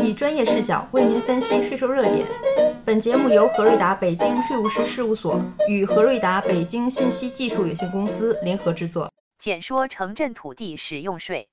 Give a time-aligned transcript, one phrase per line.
[0.00, 2.26] 以专业视角为您分析税收热点。
[2.84, 9.12] 本节目由何瑞达北京税务师事务所与何瑞达北京信息技术有限公司联合制作。
[9.38, 11.48] 简说城镇土地使用税。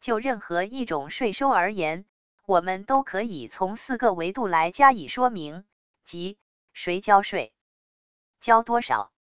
[0.00, 2.04] 就任何一种税收而言，
[2.46, 5.64] 我们都可以从四个维度来加以说明，
[6.04, 6.38] 即
[6.72, 7.52] 谁交税、
[8.40, 9.12] 交多少、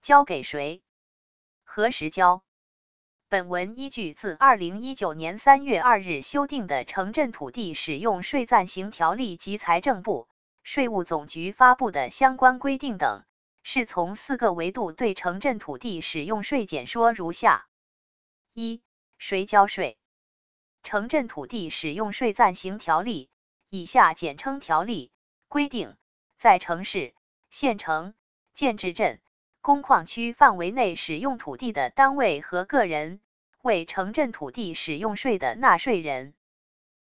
[0.00, 0.80] 交给谁、
[1.64, 2.42] 何时交。
[3.30, 10.28] 本文依据自二零一九年三月二日修订的《城镇土地使用税暂行条例》及财政部、
[10.62, 13.24] 税务总局发布的相关规定等，
[13.62, 17.68] 是从四个维度对城镇土地使用税简说如下：
[18.54, 18.80] 一、
[19.18, 19.98] 谁交税？
[20.88, 23.26] 《城镇土地使用税暂行条例》
[23.68, 25.12] （以下简称条例）
[25.48, 25.96] 规定，
[26.38, 27.12] 在城市、
[27.50, 28.14] 县城、
[28.54, 29.20] 建制镇。
[29.60, 33.20] 工矿区范围内使用土地的单位和个人
[33.68, 36.32] 为城镇土地使用税的纳税人。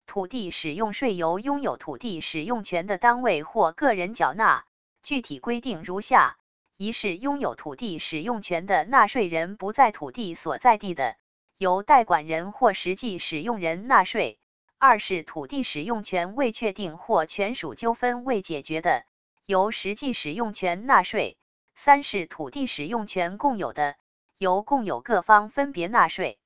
[0.05, 4.63] 土地使用税由拥有土地使用权的单位或个人缴纳。
[5.03, 6.37] 具体规定如下：
[6.77, 11.17] 一是拥有土地使用权的纳税人不在土地所在地的，
[11.57, 14.37] 由代管人或实际使用人纳税；
[14.77, 19.03] 二是土地使用权未确定或权属纠纷未解决的，
[19.45, 21.37] 由实际使用权纳税。
[21.75, 23.97] 三是土地使用权共有的，
[24.37, 26.39] 由共有各方分别纳税。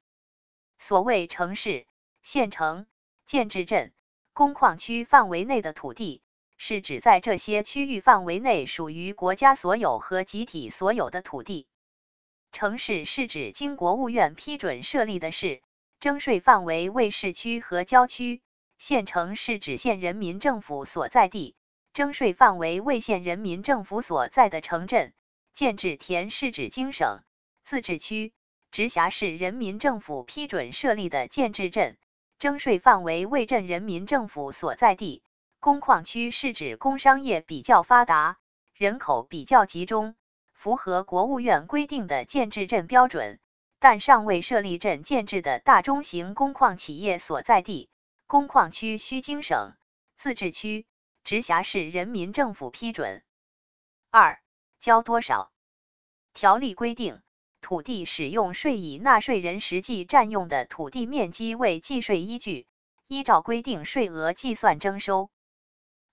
[0.79, 1.85] 所谓城市、
[2.23, 2.87] 县城、
[3.25, 3.91] 建制镇、
[4.31, 6.23] 工矿区范围内的土地，
[6.57, 11.67] 是指在这些区域范围内属于国家所有和集体所有的土地。
[12.53, 15.61] 城市是指经国务院批准设立的市，
[15.99, 18.39] 征税范围为市区和郊区；
[18.77, 21.55] 县城是指县人民政府所在地，
[21.91, 25.13] 征税范围为县人民政府所在的城镇。
[25.53, 27.21] 建制田是指经省、
[27.65, 28.31] 自治区、
[28.71, 31.97] 直辖市人民政府批准设立的建制镇，
[32.37, 35.23] 征税范围为镇人民政府所在地。
[35.59, 38.37] 工矿区是指工商业比较发达、
[38.73, 40.15] 人口比较集中、
[40.53, 43.39] 符合国务院规定的建制镇标准，
[43.79, 47.89] 但尚未设立镇建制的大中型工矿企业所在地。
[48.27, 49.73] 工矿区需经省、
[50.15, 50.85] 自治区、
[51.23, 53.23] 直辖市人民政府批准。
[54.11, 54.39] 二
[54.79, 55.51] 交多少？
[56.33, 57.21] 条例规定，
[57.61, 62.65] 土地使用税以纳税人实际占用的土地面积为计税依据，
[63.07, 65.29] 依照规定税额计算征收。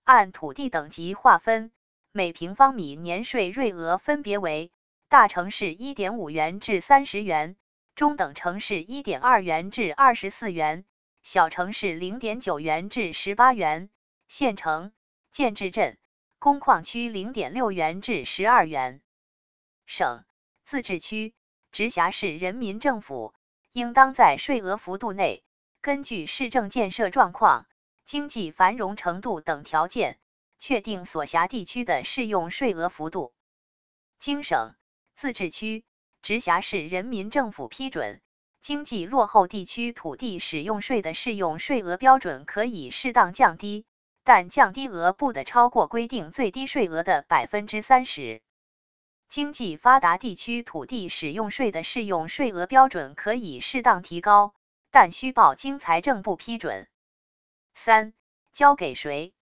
[0.03, 1.71] 按土地等级划分，
[2.11, 4.71] 每平方米年税税额分别为：
[5.09, 7.55] 大城市一点五元至三十元，
[7.95, 10.85] 中等城市一点二元至二十四元，
[11.23, 13.89] 小城市零点九元至十八元，
[14.27, 14.91] 县城、
[15.31, 15.97] 建制镇。
[16.39, 19.01] 工矿区零点六元至十二元，
[19.87, 20.23] 省、
[20.67, 21.33] 自治区、
[21.71, 23.33] 直辖市人民政府
[23.71, 25.41] 应当在税额幅度内，
[25.79, 27.67] 根据市政建设状况、
[28.03, 30.19] 经济繁荣程度等条件，
[30.59, 33.31] 确定所辖地区的适用税额幅度。
[34.19, 34.75] 经省、
[35.15, 35.85] 自治区、
[36.21, 38.19] 直辖市人民政府批准，
[38.59, 43.85] 经济落后地区土地使用税的适用税额标准可以适当降低。
[44.25, 48.41] 但降低额不得超过规定最低税额的百分之三十。
[49.29, 54.53] 经济发达地区土地使用税的适用税额标准可以适当提高，
[54.89, 56.87] 但需报经财政部批准。
[57.73, 58.13] 三、
[58.53, 59.33] 交给谁？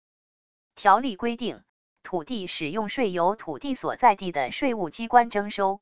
[0.73, 1.63] 条例规定，
[2.03, 5.81] 土地使用税由土地所在地的税务机关征收，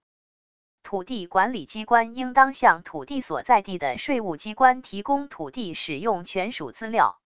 [0.84, 7.20] 土地管理机关应当向土地所在地的税务机关提供土地使用权属资料。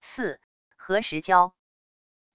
[0.00, 0.40] 四。
[0.84, 1.54] 何时交？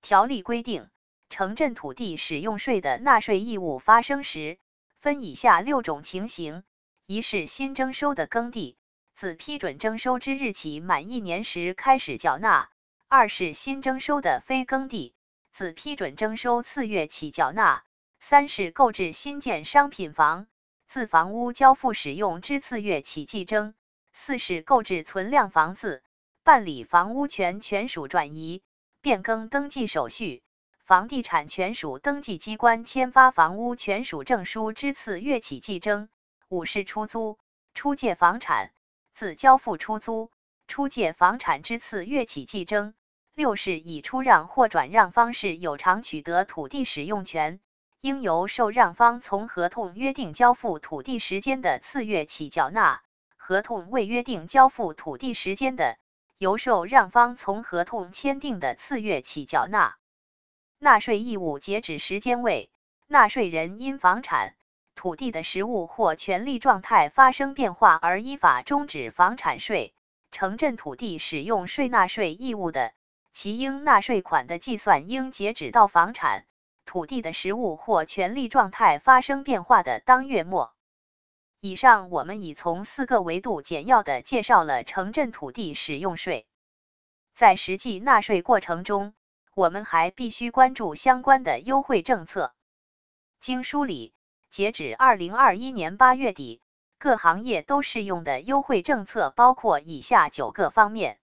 [0.02, 0.90] 条例规定，
[1.30, 4.58] 城镇土地使用税的纳税义务发生时，
[4.98, 6.64] 分以下六种情形：
[7.06, 8.78] 一是新征收的耕地，
[9.14, 12.70] 自批准征收之日起满一年时开始缴纳；
[13.08, 15.14] 二是新征收的非耕地，
[15.52, 17.84] 自批准征收次月起缴纳；
[18.20, 20.48] 三是购置新建商品房，
[20.88, 23.74] 自房屋交付使用之次月起计征；
[24.14, 26.04] 四是购置存量房子。
[26.44, 28.64] 办理房屋权权属转移、
[29.02, 30.44] 变更登记手续，
[30.88, 36.08] 房地产权属登记机关签发房屋权属证书之次月起计征。
[36.48, 37.38] 五是出租、
[37.74, 38.72] 出借房产，
[39.14, 40.32] 自交付出租、
[40.66, 42.94] 出借房产之次月起计征。
[43.36, 47.60] 六是以出让或转让方式有偿取得土地使用权，
[48.00, 53.02] 应由受让方从合同约定交付土地时间的次月起缴纳；
[53.36, 55.98] 合同未约定交付土地时间的，
[56.38, 59.98] 由受让方从合同签订的次月起缴纳
[60.80, 62.70] 纳税义务截止时间为
[63.08, 64.56] 纳税人因房产、
[64.94, 69.94] 土地的实物或权利状态发生变化而依法终止房产税、
[70.32, 72.94] 城镇土地使用税纳税义务的，
[73.34, 76.46] 其应纳税款的计算应截止到房产、
[76.86, 80.74] 土地的实物或权利状态发生变化的当月末。
[81.60, 86.46] 以上我们已从四个维度简要的介绍了城镇土地使用税。
[87.34, 89.14] 在实际纳税过程中，
[89.58, 92.54] 我们还必须关注相关的优惠政策。
[93.40, 94.14] 经梳理，
[94.52, 96.62] 截止二零二一年八月底，
[97.00, 101.18] 各行业都适用的优惠政策包括以下九个方面：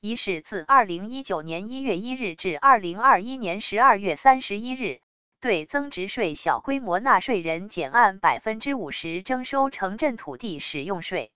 [0.00, 5.00] 一是自二零一九年一月一日至二零二一年十二月三十一日，
[5.40, 11.32] 对增值税小规模纳税人减按百分之五十征收城镇土地使用税。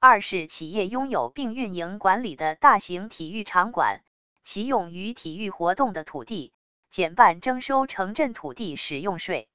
[0.00, 4.02] 二是企业拥有并运营管理的大型体育场馆，
[4.50, 6.52] 其用于体育活动的土地，
[6.90, 9.46] 减半征收城镇土地使用税。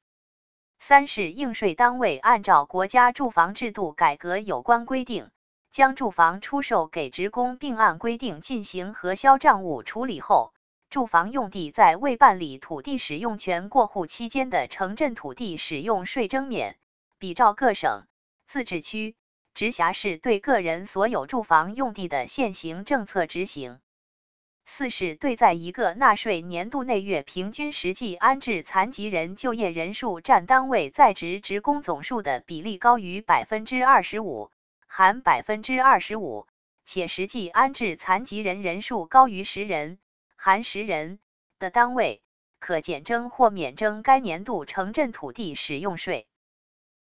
[0.80, 5.32] 三是应税单位按照国家住房制度改革有关规定，
[5.70, 10.54] 将住房出售给职工，并按规定进行核销账务处理后，
[10.90, 16.78] 住房用地在未办理土地使用权过户期间的城镇土地使用税征免，
[17.20, 18.08] 比照各省、
[18.48, 19.18] 自治区。
[19.54, 23.82] 直辖市对个人所有住房用地的现行政策执行。
[24.68, 34.52] 四是对在一个纳税年度内月平均实际安置残疾人就业人数占单位在职职工总数的比例高于百分之二十五
[34.86, 36.48] （含百分之二十五），
[36.84, 40.00] 且实际安置残疾人人数高于十人
[40.36, 41.20] （含十人）
[41.60, 42.22] 的单位，
[42.60, 46.28] 可减征或免征该年度城镇土地使用税。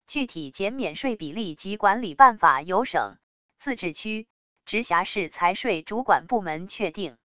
[0.06, 3.18] 具体减免税比例及管理办法由省、
[3.58, 4.26] 自治区、
[4.64, 7.18] 直辖市财税主管部门确定。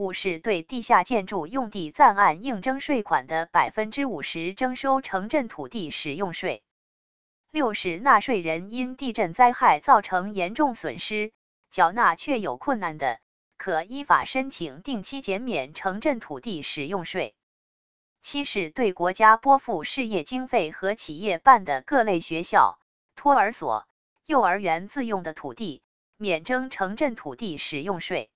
[0.00, 6.62] 五是对地下建筑用地暂按应征税款的百分之五十征收城镇土地使用税。
[7.50, 11.32] 六是纳税人因地震灾害造成严重损失，
[11.70, 13.20] 缴纳确有困难的，
[13.58, 17.34] 可依法申请定期减免城镇土地使用税。
[18.22, 22.78] 七是对国家拨付事业经费和企业办的各类学校、
[23.16, 23.86] 托儿所、
[24.24, 25.82] 幼儿园自用的土地，
[26.16, 28.30] 免征城镇土地使用税。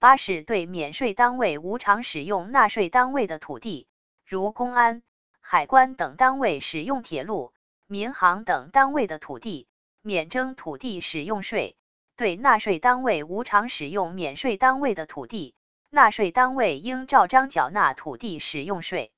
[0.00, 3.86] 八是对免税单位无偿使用纳税单位的土地，
[4.24, 5.02] 如公安、
[5.42, 7.52] 海关等单位使用铁路、
[7.86, 9.68] 民航等单位的土地，
[10.00, 11.76] 免征土地使用税。
[12.16, 15.54] 对纳税单位无偿使用免税单位的土地，
[15.90, 19.12] 纳税单位应照章缴纳土地使用税。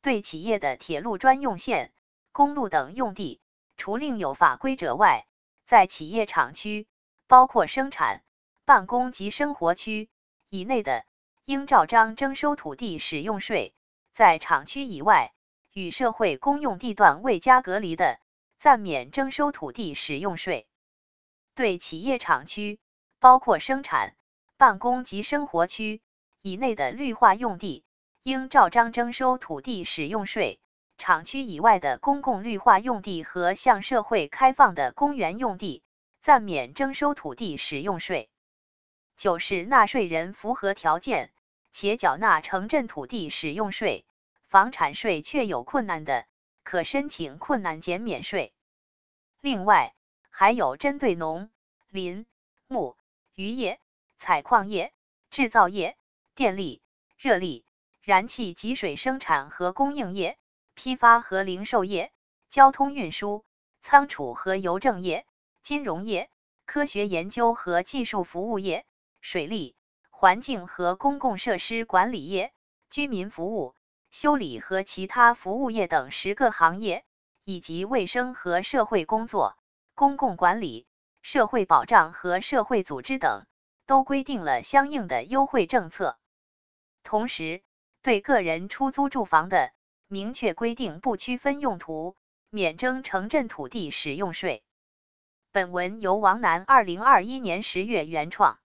[0.00, 1.92] 对企业的铁路专用线、
[2.32, 3.40] 公路等用地，
[3.76, 5.26] 除另有法规者外，
[5.64, 6.88] 在企业厂区
[7.28, 8.24] （包括生产、
[8.64, 10.08] 办公及生活区）
[10.48, 11.04] 以内的，
[11.44, 13.72] 应照章征收土地使用税；
[14.14, 15.32] 在厂区以外，
[15.72, 18.20] 与社会公用地段未加隔离的，
[18.60, 20.68] 暂免征收土地使用税。
[21.56, 22.78] 对企业厂区
[23.18, 24.14] （包括生产、
[24.56, 26.00] 办公及生活区
[26.40, 27.84] 以内的绿化用地，
[28.22, 30.60] 应照章征收土地使用税；
[30.98, 35.82] 厂区以外的公共绿化用地和向社会开放的公园用地，
[36.20, 38.28] 暂免征收土地使用税。
[39.22, 41.30] 九是纳税人符合条件
[41.70, 44.04] 且缴纳城镇土地使用税、
[44.48, 46.26] 房产税确有困难的，
[46.64, 48.52] 可申请困难减免税。
[49.40, 49.94] 另外，
[50.28, 51.50] 还有针对农
[51.88, 52.26] 林
[52.66, 52.96] 牧
[53.36, 53.78] 渔业。
[54.18, 54.92] 采矿业、
[55.30, 55.96] 制造业、
[56.34, 56.82] 电力、
[57.16, 57.64] 热力、
[58.00, 60.36] 燃气及水生产和供应业、
[60.74, 62.10] 批发和零售业、
[62.50, 63.44] 交通运输、
[63.82, 65.24] 仓储和邮政业、
[65.62, 66.28] 金融业、
[66.66, 68.84] 科学研究和技术服务业、
[69.22, 69.74] 水利、
[70.10, 72.52] 环境和公共设施管理业、
[72.90, 73.74] 居民服务、
[74.10, 77.06] 修理和其他服务业等十个行业，
[77.44, 79.56] 以及卫生和社会工作、
[79.94, 80.86] 公共管理、
[81.22, 83.46] 社会保障和社会组织等。
[83.84, 86.16] 都规定了相应的优惠政策，
[87.02, 87.62] 同时
[88.00, 89.72] 对个人出租住房的
[90.06, 92.16] 明确规定不区分用途，
[92.48, 94.62] 免征城镇土地使用税。
[95.50, 98.60] 本文由王楠二零二一年十月原创。